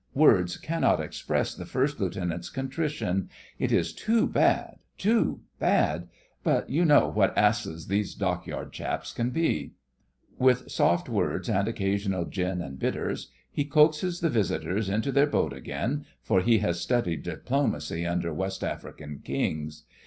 Words 0.15 0.57
cannot 0.57 0.99
express 0.99 1.53
the 1.53 1.63
First 1.67 1.99
Lieutenant's 1.99 2.49
contrition. 2.49 3.29
It 3.59 3.71
is 3.71 3.93
too 3.93 4.25
bad, 4.25 4.77
too 4.97 5.41
bad, 5.59 6.09
but 6.43 6.67
you 6.71 6.85
know 6.85 7.07
what 7.07 7.37
asses 7.37 7.85
these 7.85 8.15
Dockyard 8.15 8.73
chaps 8.73 9.13
can 9.13 9.29
be.' 9.29 9.73
With 10.39 10.71
soft 10.71 11.07
words 11.07 11.47
and 11.49 11.67
occasional 11.67 12.25
gin 12.25 12.63
and 12.63 12.79
bitters 12.79 13.29
he 13.51 13.63
coaxes 13.63 14.21
the 14.21 14.29
visitors 14.31 14.89
into 14.89 15.11
their 15.11 15.27
boat 15.27 15.53
again, 15.53 16.05
for 16.23 16.41
he 16.41 16.57
has 16.57 16.81
studied 16.81 17.21
diplomacy 17.21 18.03
under 18.03 18.33
West 18.33 18.63
African 18.63 19.19
Kings. 19.19 19.83